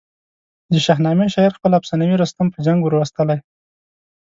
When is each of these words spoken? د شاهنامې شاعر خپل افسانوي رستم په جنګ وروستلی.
د 0.71 0.73
شاهنامې 0.85 1.27
شاعر 1.33 1.51
خپل 1.57 1.71
افسانوي 1.79 2.15
رستم 2.21 2.47
په 2.51 2.59
جنګ 2.65 2.79
وروستلی. 2.83 3.37